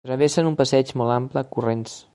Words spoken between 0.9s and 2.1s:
molt ample corrents.